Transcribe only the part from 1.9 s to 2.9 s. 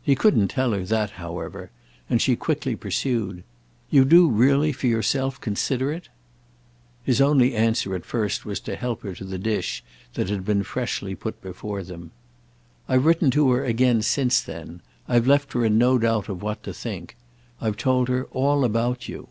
and she quickly